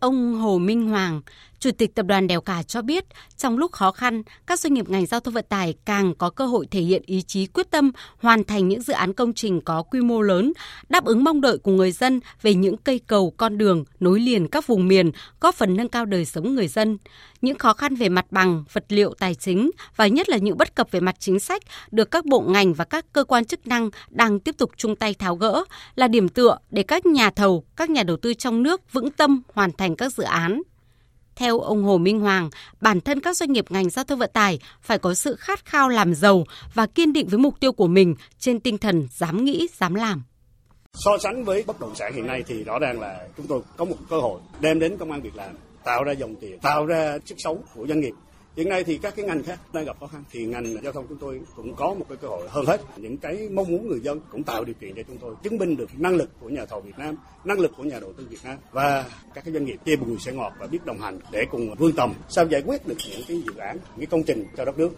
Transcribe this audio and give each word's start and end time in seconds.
Ông 0.00 0.34
Hồ 0.34 0.58
Minh 0.58 0.88
Hoàng, 0.88 1.20
Chủ 1.60 1.70
tịch 1.70 1.94
Tập 1.94 2.06
đoàn 2.06 2.26
Đèo 2.26 2.40
Cả 2.40 2.62
cho 2.62 2.82
biết, 2.82 3.04
trong 3.36 3.58
lúc 3.58 3.72
khó 3.72 3.90
khăn, 3.90 4.22
các 4.46 4.60
doanh 4.60 4.74
nghiệp 4.74 4.88
ngành 4.88 5.06
giao 5.06 5.20
thông 5.20 5.34
vận 5.34 5.44
tải 5.48 5.74
càng 5.84 6.14
có 6.14 6.30
cơ 6.30 6.46
hội 6.46 6.66
thể 6.70 6.80
hiện 6.80 7.02
ý 7.06 7.22
chí 7.22 7.46
quyết 7.46 7.70
tâm 7.70 7.90
hoàn 8.18 8.44
thành 8.44 8.68
những 8.68 8.82
dự 8.82 8.92
án 8.92 9.12
công 9.12 9.32
trình 9.32 9.60
có 9.60 9.82
quy 9.82 10.00
mô 10.00 10.22
lớn, 10.22 10.52
đáp 10.88 11.04
ứng 11.04 11.24
mong 11.24 11.40
đợi 11.40 11.58
của 11.58 11.72
người 11.72 11.92
dân 11.92 12.20
về 12.42 12.54
những 12.54 12.76
cây 12.76 13.00
cầu, 13.06 13.34
con 13.36 13.58
đường 13.58 13.84
nối 14.00 14.20
liền 14.20 14.48
các 14.48 14.66
vùng 14.66 14.88
miền, 14.88 15.10
góp 15.40 15.54
phần 15.54 15.76
nâng 15.76 15.88
cao 15.88 16.04
đời 16.04 16.24
sống 16.24 16.54
người 16.54 16.68
dân. 16.68 16.98
Những 17.42 17.58
khó 17.58 17.72
khăn 17.72 17.94
về 17.94 18.08
mặt 18.08 18.26
bằng, 18.30 18.64
vật 18.72 18.84
liệu, 18.88 19.14
tài 19.18 19.34
chính 19.34 19.70
và 19.96 20.06
nhất 20.06 20.28
là 20.28 20.36
những 20.36 20.58
bất 20.58 20.74
cập 20.74 20.90
về 20.90 21.00
mặt 21.00 21.16
chính 21.18 21.40
sách 21.40 21.62
được 21.90 22.10
các 22.10 22.24
bộ 22.24 22.40
ngành 22.40 22.74
và 22.74 22.84
các 22.84 23.12
cơ 23.12 23.24
quan 23.24 23.44
chức 23.44 23.66
năng 23.66 23.90
đang 24.10 24.40
tiếp 24.40 24.54
tục 24.58 24.70
chung 24.76 24.96
tay 24.96 25.14
tháo 25.14 25.36
gỡ 25.36 25.64
là 25.94 26.08
điểm 26.08 26.28
tựa 26.28 26.58
để 26.70 26.82
các 26.82 27.06
nhà 27.06 27.30
thầu, 27.30 27.64
các 27.76 27.90
nhà 27.90 28.02
đầu 28.02 28.16
tư 28.16 28.34
trong 28.34 28.62
nước 28.62 28.92
vững 28.92 29.10
tâm 29.10 29.42
hoàn 29.54 29.72
thành 29.72 29.96
các 29.96 30.12
dự 30.12 30.22
án. 30.22 30.62
Theo 31.38 31.60
ông 31.60 31.84
Hồ 31.84 31.98
Minh 31.98 32.20
Hoàng, 32.20 32.50
bản 32.80 33.00
thân 33.00 33.20
các 33.20 33.36
doanh 33.36 33.52
nghiệp 33.52 33.64
ngành 33.70 33.90
giao 33.90 34.04
thông 34.04 34.18
vận 34.18 34.30
tải 34.32 34.58
phải 34.82 34.98
có 34.98 35.14
sự 35.14 35.36
khát 35.36 35.64
khao 35.64 35.88
làm 35.88 36.14
giàu 36.14 36.44
và 36.74 36.86
kiên 36.86 37.12
định 37.12 37.28
với 37.28 37.38
mục 37.38 37.60
tiêu 37.60 37.72
của 37.72 37.86
mình 37.86 38.14
trên 38.38 38.60
tinh 38.60 38.78
thần 38.78 39.08
dám 39.10 39.44
nghĩ, 39.44 39.68
dám 39.78 39.94
làm. 39.94 40.22
So 40.94 41.18
sánh 41.18 41.44
với 41.44 41.64
bất 41.66 41.80
động 41.80 41.94
sản 41.94 42.12
hiện 42.14 42.26
nay 42.26 42.44
thì 42.46 42.64
rõ 42.64 42.78
ràng 42.78 43.00
là 43.00 43.18
chúng 43.36 43.46
tôi 43.46 43.60
có 43.76 43.84
một 43.84 43.96
cơ 44.10 44.20
hội 44.20 44.40
đem 44.60 44.78
đến 44.78 44.96
công 44.98 45.12
an 45.12 45.22
việc 45.22 45.36
làm, 45.36 45.50
tạo 45.84 46.04
ra 46.04 46.12
dòng 46.12 46.34
tiền, 46.40 46.58
tạo 46.58 46.86
ra 46.86 47.18
sức 47.26 47.34
sống 47.38 47.62
của 47.74 47.86
doanh 47.86 48.00
nghiệp 48.00 48.12
hiện 48.58 48.68
nay 48.68 48.84
thì 48.84 48.98
các 48.98 49.16
cái 49.16 49.24
ngành 49.24 49.42
khác 49.42 49.60
đang 49.72 49.84
gặp 49.84 49.96
khó 50.00 50.06
khăn. 50.06 50.24
Thì 50.30 50.44
ngành 50.44 50.82
giao 50.82 50.92
thông 50.92 51.06
chúng 51.08 51.18
tôi 51.18 51.40
cũng 51.56 51.74
có 51.74 51.94
một 51.94 52.04
cái 52.08 52.18
cơ 52.20 52.28
hội 52.28 52.48
hơn 52.48 52.66
hết. 52.66 52.80
Những 52.96 53.16
cái 53.16 53.48
mong 53.52 53.68
muốn 53.68 53.88
người 53.88 54.00
dân 54.00 54.20
cũng 54.32 54.42
tạo 54.42 54.64
điều 54.64 54.74
kiện 54.80 54.94
cho 54.96 55.02
chúng 55.02 55.18
tôi 55.18 55.34
chứng 55.42 55.58
minh 55.58 55.76
được 55.76 55.90
năng 56.00 56.16
lực 56.16 56.30
của 56.40 56.48
nhà 56.48 56.66
thầu 56.66 56.80
Việt 56.80 56.98
Nam 56.98 57.16
năng 57.44 57.60
lực 57.60 57.70
của 57.76 57.82
nhà 57.82 58.00
đầu 58.00 58.12
tư 58.12 58.26
Việt 58.30 58.38
Nam 58.44 58.58
và 58.72 59.04
các 59.34 59.44
cái 59.44 59.54
doanh 59.54 59.64
nghiệp 59.64 59.76
chia 59.84 59.96
bùi 59.96 60.18
sẽ 60.18 60.32
ngọt 60.32 60.52
và 60.60 60.66
biết 60.66 60.78
đồng 60.84 61.00
hành 61.00 61.18
để 61.32 61.44
cùng 61.50 61.74
vươn 61.78 61.92
tầm 61.96 62.12
sao 62.28 62.46
giải 62.46 62.62
quyết 62.66 62.86
được 62.86 62.96
những 63.10 63.22
cái 63.28 63.42
dự 63.46 63.56
án 63.56 63.76
những 63.76 63.98
cái 63.98 64.06
công 64.06 64.22
trình 64.22 64.44
cho 64.56 64.64
đất 64.64 64.78
nước. 64.78 64.90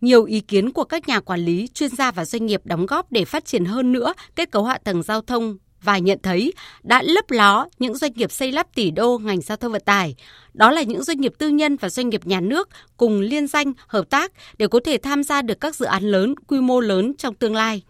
Nhiều 0.00 0.24
ý 0.24 0.40
kiến 0.40 0.72
của 0.72 0.84
các 0.84 1.08
nhà 1.08 1.20
quản 1.20 1.40
lý, 1.40 1.68
chuyên 1.74 1.90
gia 1.90 2.12
và 2.12 2.24
doanh 2.24 2.46
nghiệp 2.46 2.60
đóng 2.64 2.86
góp 2.86 3.12
để 3.12 3.24
phát 3.24 3.44
triển 3.44 3.64
hơn 3.64 3.92
nữa 3.92 4.14
kết 4.36 4.50
cấu 4.50 4.64
hạ 4.64 4.78
tầng 4.84 5.02
giao 5.02 5.20
thông 5.20 5.58
và 5.82 5.98
nhận 5.98 6.18
thấy 6.22 6.52
đã 6.82 7.02
lấp 7.02 7.30
ló 7.30 7.66
những 7.78 7.96
doanh 7.96 8.12
nghiệp 8.12 8.32
xây 8.32 8.52
lắp 8.52 8.66
tỷ 8.74 8.90
đô 8.90 9.18
ngành 9.18 9.40
giao 9.40 9.56
thông 9.56 9.72
vận 9.72 9.82
tải. 9.84 10.14
Đó 10.54 10.70
là 10.70 10.82
những 10.82 11.02
doanh 11.02 11.20
nghiệp 11.20 11.32
tư 11.38 11.48
nhân 11.48 11.76
và 11.76 11.88
doanh 11.88 12.08
nghiệp 12.08 12.26
nhà 12.26 12.40
nước 12.40 12.68
cùng 12.96 13.20
liên 13.20 13.46
danh 13.46 13.72
hợp 13.86 14.10
tác 14.10 14.32
để 14.58 14.66
có 14.66 14.80
thể 14.84 14.98
tham 14.98 15.22
gia 15.22 15.42
được 15.42 15.60
các 15.60 15.74
dự 15.76 15.86
án 15.86 16.02
lớn, 16.02 16.34
quy 16.46 16.60
mô 16.60 16.80
lớn 16.80 17.12
trong 17.18 17.34
tương 17.34 17.54
lai. 17.54 17.82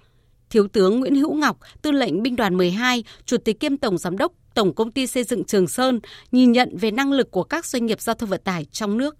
Thiếu 0.51 0.69
tướng 0.69 1.01
Nguyễn 1.01 1.15
Hữu 1.15 1.35
Ngọc, 1.35 1.59
tư 1.83 1.91
lệnh 1.91 2.23
binh 2.23 2.37
đoàn 2.37 2.57
12, 2.57 3.05
chủ 3.27 3.37
tịch 3.37 3.61
kiêm 3.61 3.77
tổng 3.77 3.99
giám 3.99 4.19
đốc 4.19 4.33
Tổng 4.55 4.75
công 4.75 4.93
ty 4.93 5.07
xây 5.07 5.25
dựng 5.25 5.45
Trường 5.45 5.69
Sơn 5.69 6.01
nhìn 6.33 6.53
nhận 6.53 6.77
về 6.77 6.91
năng 6.91 7.13
lực 7.13 7.31
của 7.31 7.43
các 7.43 7.67
doanh 7.67 7.87
nghiệp 7.87 8.01
giao 8.01 8.15
thông 8.15 8.29
vận 8.29 8.41
tải 8.45 8.67
trong 8.73 8.99
nước. 8.99 9.17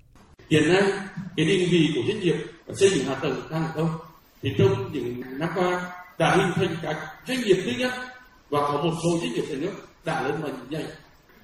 Hiện 0.49 0.73
nay, 0.73 0.83
cái 1.37 1.47
định 1.47 1.69
vị 1.71 1.89
của 1.95 2.01
doanh 2.09 2.21
nghiệp 2.21 2.37
xây 2.75 2.89
dựng 2.89 3.05
hạ 3.05 3.15
tầng 3.15 3.41
hàng 3.51 3.69
không 3.75 3.89
thì 4.43 4.51
trong 4.59 4.93
những 4.93 5.23
năm 5.39 5.49
qua 5.55 5.93
đã 6.19 6.37
hình 6.37 6.53
thành 6.55 6.77
các 6.83 6.97
doanh 7.29 7.43
nghiệp 7.43 7.63
tư 7.67 7.73
nhân 7.79 7.93
và 8.51 8.61
có 8.61 8.83
một 8.83 8.93
số 9.03 9.19
doanh 9.21 9.33
nghiệp 9.33 9.45
nhà 9.49 9.57
nước 9.61 9.73
đã 10.05 10.23
lên 10.23 10.43
mạnh 10.43 10.67
nhanh 10.71 10.87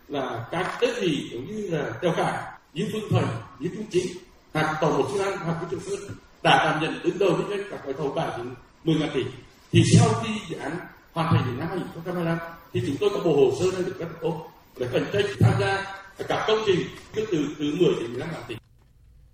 là 0.08 0.46
các 0.50 0.78
đơn 0.80 0.94
vị 1.00 1.30
giống 1.32 1.46
như 1.46 1.68
là 1.70 1.92
treo 2.02 2.12
cả 2.16 2.58
như 2.74 2.88
phương 2.92 3.10
thuần 3.10 3.24
như 3.58 3.68
trung 3.76 3.86
chính 3.90 4.06
hoặc 4.52 4.78
tổng 4.80 4.98
một 4.98 5.08
an 5.24 5.38
hoặc 5.44 5.56
cái 5.60 5.66
trường 5.70 5.80
sơn 5.80 6.16
đã 6.42 6.64
đảm 6.64 6.82
nhận 6.82 7.02
đứng 7.04 7.18
đầu 7.18 7.30
với 7.34 7.64
các 7.70 7.84
gói 7.84 7.94
thầu 7.98 8.12
tài 8.16 8.38
đến 8.38 8.54
10 8.84 8.96
ngàn 8.96 9.10
tỷ. 9.14 9.24
Thì 9.72 9.82
sau 9.98 10.08
khi 10.08 10.30
dự 10.50 10.56
án 10.56 10.72
hoàn 11.12 11.34
thành 11.34 11.46
đến 11.46 11.58
năm 11.58 11.68
2025 11.68 12.38
thì 12.72 12.82
chúng 12.86 12.96
tôi 13.00 13.10
có 13.12 13.20
bộ 13.24 13.36
hồ 13.36 13.56
sơ 13.60 13.70
đang 13.72 13.84
được 13.84 13.98
rất 13.98 14.08
tốt 14.22 14.50
để 14.78 14.88
cạnh 14.92 15.04
tranh 15.12 15.24
tham 15.40 15.52
gia 15.60 15.96
các 16.28 16.44
công 16.48 16.58
trình 16.66 16.80
từ 17.14 17.26
từ 17.30 17.46
từ 17.58 17.64
10 17.64 17.94
đến 18.00 18.10
15 18.10 18.28
ngàn 18.32 18.42
tỷ. 18.48 18.56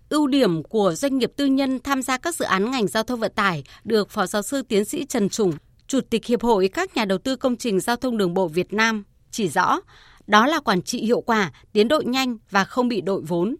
Ưu 0.08 0.26
điểm 0.26 0.62
của 0.62 0.94
doanh 0.94 1.18
nghiệp 1.18 1.32
tư 1.36 1.46
nhân 1.46 1.80
tham 1.84 2.02
gia 2.02 2.18
các 2.18 2.34
dự 2.34 2.44
án 2.44 2.70
ngành 2.70 2.86
giao 2.86 3.02
thông 3.02 3.20
vận 3.20 3.32
tải 3.34 3.64
được 3.84 4.10
Phó 4.10 4.26
Giáo 4.26 4.42
sư 4.42 4.62
Tiến 4.62 4.84
sĩ 4.84 5.04
Trần 5.04 5.28
Trùng, 5.28 5.52
Chủ 5.92 6.00
tịch 6.00 6.26
Hiệp 6.26 6.42
hội 6.42 6.68
các 6.68 6.96
nhà 6.96 7.04
đầu 7.04 7.18
tư 7.18 7.36
công 7.36 7.56
trình 7.56 7.80
giao 7.80 7.96
thông 7.96 8.16
đường 8.16 8.34
bộ 8.34 8.48
Việt 8.48 8.72
Nam 8.72 9.04
chỉ 9.30 9.48
rõ, 9.48 9.80
đó 10.26 10.46
là 10.46 10.60
quản 10.60 10.82
trị 10.82 11.04
hiệu 11.04 11.20
quả, 11.20 11.52
tiến 11.72 11.88
độ 11.88 12.02
nhanh 12.04 12.36
và 12.50 12.64
không 12.64 12.88
bị 12.88 13.00
đội 13.00 13.22
vốn. 13.28 13.56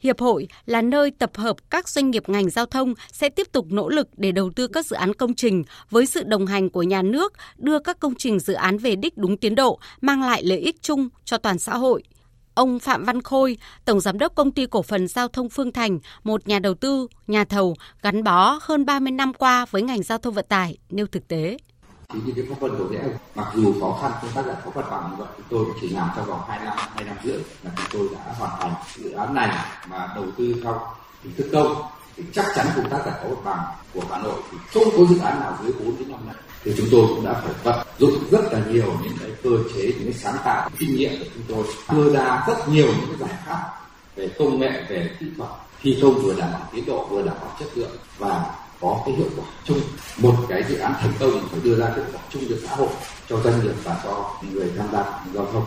Hiệp 0.00 0.20
hội 0.20 0.48
là 0.66 0.82
nơi 0.82 1.10
tập 1.10 1.30
hợp 1.34 1.70
các 1.70 1.88
doanh 1.88 2.10
nghiệp 2.10 2.28
ngành 2.28 2.50
giao 2.50 2.66
thông 2.66 2.94
sẽ 3.12 3.28
tiếp 3.28 3.46
tục 3.52 3.66
nỗ 3.70 3.88
lực 3.88 4.08
để 4.16 4.32
đầu 4.32 4.50
tư 4.56 4.66
các 4.66 4.86
dự 4.86 4.96
án 4.96 5.14
công 5.14 5.34
trình 5.34 5.64
với 5.90 6.06
sự 6.06 6.22
đồng 6.22 6.46
hành 6.46 6.70
của 6.70 6.82
nhà 6.82 7.02
nước, 7.02 7.32
đưa 7.56 7.78
các 7.78 8.00
công 8.00 8.14
trình 8.14 8.38
dự 8.38 8.54
án 8.54 8.78
về 8.78 8.96
đích 8.96 9.18
đúng 9.18 9.36
tiến 9.36 9.54
độ, 9.54 9.78
mang 10.00 10.22
lại 10.22 10.42
lợi 10.44 10.58
ích 10.58 10.82
chung 10.82 11.08
cho 11.24 11.38
toàn 11.38 11.58
xã 11.58 11.76
hội. 11.76 12.02
Ông 12.54 12.78
Phạm 12.78 13.04
Văn 13.04 13.22
Khôi, 13.22 13.58
Tổng 13.84 14.00
Giám 14.00 14.18
đốc 14.18 14.34
Công 14.34 14.52
ty 14.52 14.66
Cổ 14.66 14.82
phần 14.82 15.08
Giao 15.08 15.28
thông 15.28 15.48
Phương 15.48 15.72
Thành, 15.72 15.98
một 16.24 16.48
nhà 16.48 16.58
đầu 16.58 16.74
tư, 16.74 17.06
nhà 17.26 17.44
thầu 17.44 17.76
gắn 18.02 18.24
bó 18.24 18.58
hơn 18.62 18.86
30 18.86 19.10
năm 19.10 19.34
qua 19.34 19.66
với 19.70 19.82
ngành 19.82 20.02
giao 20.02 20.18
thông 20.18 20.34
vận 20.34 20.46
tải, 20.48 20.78
nêu 20.90 21.06
thực 21.06 21.28
tế 21.28 21.56
thì 22.12 22.20
như 22.24 22.32
cái 22.36 22.44
pháp 22.48 22.60
vân 22.60 22.78
của 22.78 22.84
vẽ 22.84 23.04
mặc 23.34 23.46
dù 23.54 23.80
khó 23.80 23.98
khăn 24.02 24.12
công 24.22 24.30
tác 24.34 24.46
giải 24.46 24.56
phóng 24.64 24.74
mặt 24.74 24.90
bằng 24.90 25.10
như 25.10 25.16
vậy 25.18 25.28
chúng 25.36 25.46
tôi 25.50 25.74
chỉ 25.80 25.88
làm 25.88 26.10
trong 26.16 26.26
vòng 26.26 26.40
2 26.48 26.58
năm, 26.64 26.76
hai 26.94 27.04
năm 27.04 27.16
rưỡi 27.24 27.38
là 27.62 27.70
chúng 27.76 27.86
tôi 27.92 28.08
đã 28.14 28.34
hoàn 28.38 28.60
thành 28.60 28.74
dự 28.96 29.10
án 29.10 29.34
này 29.34 29.56
mà 29.88 30.08
đầu 30.14 30.24
tư 30.38 30.54
theo 30.62 30.80
hình 31.22 31.34
thức 31.36 31.48
công. 31.52 31.82
Thì 32.16 32.24
chắc 32.32 32.46
chắn 32.54 32.66
công 32.76 32.90
tác 32.90 32.98
giải 33.06 33.14
phóng 33.22 33.34
mặt 33.34 33.40
bằng 33.44 33.64
của 33.94 34.02
Hà 34.10 34.18
Nội 34.18 34.42
thì 34.50 34.58
không 34.74 34.92
có 34.96 35.04
dự 35.14 35.18
án 35.18 35.40
nào 35.40 35.58
dưới 35.62 35.72
4 35.72 35.98
đến 35.98 36.10
5 36.10 36.20
năm. 36.26 36.36
Thì 36.64 36.74
chúng 36.76 36.86
tôi 36.90 37.06
cũng 37.08 37.24
đã 37.24 37.32
phải 37.32 37.52
vận 37.62 37.86
dụng 37.98 38.24
rất 38.30 38.52
là 38.52 38.60
nhiều 38.70 38.92
những 39.02 39.12
cái 39.20 39.30
cơ 39.42 39.50
chế, 39.74 39.82
những 39.82 40.04
cái 40.04 40.12
sáng 40.12 40.36
tạo, 40.44 40.70
kinh 40.78 40.96
nghiệm 40.96 41.18
của 41.18 41.26
chúng 41.34 41.42
tôi, 41.48 41.64
đưa 41.96 42.12
ra 42.12 42.44
rất 42.48 42.68
nhiều 42.68 42.86
những 42.86 43.08
cái 43.08 43.28
giải 43.28 43.38
pháp 43.46 43.70
về 44.16 44.30
công 44.38 44.58
nghệ, 44.58 44.84
về 44.88 45.10
kỹ 45.20 45.26
thuật, 45.36 45.50
thi 45.82 45.98
công 46.02 46.14
vừa 46.22 46.34
đảm 46.34 46.52
bảo 46.52 46.62
tiến 46.72 46.84
độ, 46.86 47.06
vừa 47.10 47.22
đảm 47.22 47.34
bảo 47.40 47.56
chất 47.60 47.68
lượng 47.74 47.96
và 48.18 48.44
có 48.80 49.02
cái 49.06 49.14
hiệu 49.14 49.28
quả 49.36 49.44
chung. 49.64 49.80
Một 50.16 50.34
cái 50.48 50.64
dự 50.68 50.76
án 50.76 50.94
thành 51.00 51.12
công 51.20 51.48
phải 51.50 51.60
đưa 51.64 51.76
ra 51.76 51.86
hiệu 51.96 52.04
quả 52.12 52.20
chung 52.30 52.42
cho 52.48 52.56
xã 52.68 52.76
hội, 52.76 52.88
cho 53.28 53.40
doanh 53.40 53.62
nghiệp 53.62 53.74
và 53.84 54.00
cho 54.04 54.36
người 54.52 54.72
tham 54.78 54.88
gia 54.92 55.04
giao 55.34 55.46
thông. 55.52 55.64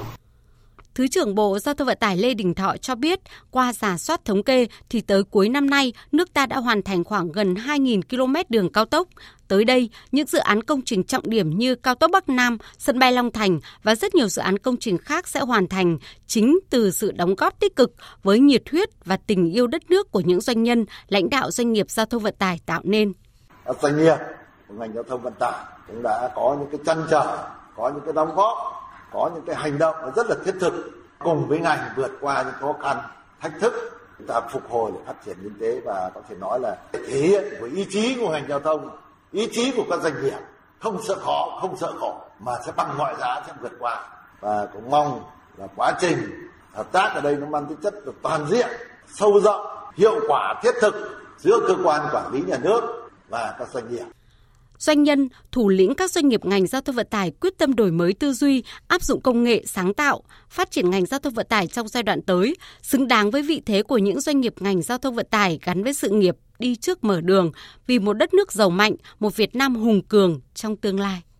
Thứ 0.96 1.08
trưởng 1.08 1.36
Bộ 1.36 1.60
Giao 1.60 1.76
thông 1.76 1.88
Vận 1.88 1.98
tải 1.98 2.18
Lê 2.18 2.34
Đình 2.34 2.54
Thọ 2.54 2.78
cho 2.78 2.96
biết, 2.96 3.20
qua 3.52 3.74
giả 3.74 3.98
soát 3.98 4.26
thống 4.26 4.44
kê 4.44 4.68
thì 4.90 5.02
tới 5.02 5.24
cuối 5.24 5.50
năm 5.50 5.70
nay, 5.70 5.94
nước 6.12 6.34
ta 6.34 6.46
đã 6.46 6.58
hoàn 6.58 6.82
thành 6.82 7.04
khoảng 7.04 7.32
gần 7.32 7.54
2.000 7.54 8.02
km 8.10 8.36
đường 8.50 8.72
cao 8.72 8.86
tốc. 8.86 9.08
Tới 9.48 9.66
đây, 9.66 9.90
những 10.12 10.28
dự 10.28 10.40
án 10.40 10.64
công 10.64 10.82
trình 10.82 11.04
trọng 11.04 11.30
điểm 11.30 11.58
như 11.58 11.76
cao 11.76 11.96
tốc 11.96 12.12
Bắc 12.12 12.30
Nam, 12.30 12.58
sân 12.78 13.00
bay 13.00 13.12
Long 13.12 13.32
Thành 13.32 13.60
và 13.84 13.96
rất 13.96 14.16
nhiều 14.16 14.28
dự 14.28 14.42
án 14.42 14.58
công 14.58 14.78
trình 14.78 14.98
khác 14.98 15.28
sẽ 15.28 15.40
hoàn 15.40 15.68
thành 15.68 15.98
chính 16.28 16.60
từ 16.70 16.92
sự 16.92 17.12
đóng 17.12 17.36
góp 17.36 17.60
tích 17.60 17.76
cực 17.76 17.94
với 18.24 18.40
nhiệt 18.40 18.70
huyết 18.72 18.90
và 19.06 19.18
tình 19.18 19.52
yêu 19.52 19.68
đất 19.68 19.90
nước 19.90 20.12
của 20.12 20.20
những 20.20 20.42
doanh 20.42 20.64
nhân, 20.64 20.86
lãnh 21.08 21.30
đạo 21.30 21.52
doanh 21.52 21.74
nghiệp 21.74 21.90
giao 21.90 22.06
thông 22.06 22.24
vận 22.24 22.36
tải 22.38 22.60
tạo 22.66 22.82
nên. 22.84 23.14
Doanh 23.82 23.98
nghiệp 23.98 24.18
của 24.68 24.74
ngành 24.74 24.94
giao 24.94 25.04
thông 25.04 25.22
vận 25.22 25.34
tải 25.40 25.66
cũng 25.88 26.04
đã 26.04 26.32
có 26.36 26.58
những 26.60 26.70
cái 26.72 26.80
chăn 26.86 27.06
trở, 27.12 27.50
có 27.76 27.90
những 27.90 28.02
cái 28.06 28.14
đóng 28.14 28.36
góp 28.36 28.83
có 29.14 29.30
những 29.34 29.44
cái 29.46 29.56
hành 29.56 29.78
động 29.78 29.96
rất 30.16 30.28
là 30.30 30.36
thiết 30.46 30.56
thực, 30.60 30.74
cùng 31.20 31.48
với 31.48 31.60
ngành 31.60 31.80
vượt 31.96 32.12
qua 32.22 32.44
những 32.44 32.54
khó 32.60 32.74
khăn, 32.82 32.98
thách 33.42 33.52
thức, 33.62 33.74
chúng 34.18 34.28
ta 34.28 34.42
phục 34.42 34.70
hồi 34.70 34.92
để 34.96 35.00
phát 35.08 35.14
triển 35.26 35.38
kinh 35.44 35.60
tế 35.60 35.82
và 35.86 36.12
có 36.16 36.22
thể 36.30 36.36
nói 36.36 36.60
là 36.60 36.78
thể 36.94 37.18
hiện 37.18 37.44
của 37.60 37.66
ý 37.66 37.86
chí 37.90 38.18
của 38.22 38.30
ngành 38.30 38.48
giao 38.50 38.60
thông, 38.60 38.90
ý 39.32 39.50
chí 39.52 39.74
của 39.78 39.84
các 39.90 40.02
doanh 40.02 40.24
nghiệp. 40.24 40.38
Không 40.80 41.02
sợ 41.08 41.16
khó, 41.16 41.58
không 41.62 41.78
sợ 41.78 41.94
khổ, 42.00 42.16
mà 42.40 42.52
sẽ 42.66 42.72
bằng 42.76 42.98
mọi 42.98 43.16
giá 43.20 43.42
sẽ 43.48 43.54
vượt 43.62 43.72
qua. 43.80 44.10
Và 44.40 44.68
cũng 44.74 44.90
mong 44.90 45.24
là 45.58 45.68
quá 45.76 45.94
trình 46.00 46.50
hợp 46.74 46.92
tác 46.92 47.12
ở 47.16 47.22
đây 47.22 47.36
nó 47.36 47.46
mang 47.46 47.66
tính 47.66 47.78
chất 47.84 47.94
được 48.06 48.16
toàn 48.22 48.48
diện, 48.48 48.68
sâu 49.08 49.40
rộng, 49.40 49.66
hiệu 49.96 50.20
quả, 50.28 50.60
thiết 50.64 50.76
thực 50.82 50.96
giữa 51.38 51.60
cơ 51.68 51.76
quan 51.84 52.08
quản 52.12 52.32
lý 52.34 52.42
nhà 52.42 52.58
nước 52.62 53.10
và 53.30 53.56
các 53.60 53.68
doanh 53.68 53.90
nghiệp 53.90 54.06
doanh 54.84 55.04
nhân, 55.04 55.30
thủ 55.52 55.70
lĩnh 55.70 55.96
các 55.96 56.12
doanh 56.12 56.30
nghiệp 56.30 56.46
ngành 56.46 56.68
giao 56.68 56.82
thông 56.82 56.96
vận 56.96 57.08
tải 57.10 57.32
quyết 57.32 57.58
tâm 57.58 57.76
đổi 57.76 57.92
mới 57.92 58.14
tư 58.14 58.34
duy, 58.34 58.64
áp 58.88 59.02
dụng 59.04 59.22
công 59.22 59.44
nghệ 59.44 59.64
sáng 59.66 59.94
tạo, 59.94 60.24
phát 60.50 60.72
triển 60.72 60.90
ngành 60.90 61.06
giao 61.06 61.20
thông 61.20 61.34
vận 61.34 61.48
tải 61.50 61.68
trong 61.68 61.88
giai 61.88 62.04
đoạn 62.04 62.22
tới, 62.22 62.56
xứng 62.82 63.08
đáng 63.08 63.32
với 63.32 63.42
vị 63.42 63.62
thế 63.66 63.84
của 63.84 63.98
những 63.98 64.22
doanh 64.22 64.42
nghiệp 64.42 64.54
ngành 64.60 64.82
giao 64.82 64.98
thông 64.98 65.16
vận 65.16 65.28
tải 65.30 65.60
gắn 65.64 65.84
với 65.84 65.94
sự 65.94 66.10
nghiệp 66.10 66.36
đi 66.60 66.76
trước 66.76 67.04
mở 67.04 67.22
đường 67.22 67.52
vì 67.88 68.00
một 68.00 68.14
đất 68.14 68.34
nước 68.34 68.52
giàu 68.52 68.70
mạnh, 68.70 68.96
một 69.20 69.36
Việt 69.36 69.56
Nam 69.56 69.76
hùng 69.76 70.02
cường 70.02 70.42
trong 70.54 70.76
tương 70.76 71.00
lai. 71.00 71.24